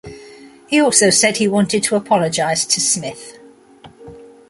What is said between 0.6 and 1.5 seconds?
He also said he